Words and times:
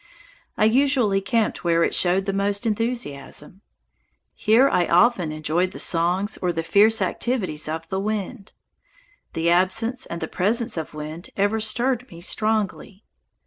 I 0.57 0.65
usually 0.65 1.21
camped 1.21 1.63
where 1.63 1.83
it 1.83 1.93
showed 1.93 2.25
the 2.25 2.33
most 2.33 2.65
enthusiasm. 2.65 3.61
Here 4.33 4.67
I 4.67 4.87
often 4.87 5.31
enjoyed 5.31 5.73
the 5.73 5.79
songs 5.79 6.37
or 6.41 6.51
the 6.51 6.63
fierce 6.63 7.03
activities 7.03 7.69
of 7.69 7.87
the 7.89 7.99
wind. 7.99 8.53
The 9.33 9.51
absence 9.51 10.07
and 10.07 10.19
the 10.19 10.27
presence 10.27 10.75
of 10.75 10.95
wind 10.95 11.29
ever 11.37 11.59
stirred 11.59 12.09
me 12.09 12.19
strongly. 12.19 13.03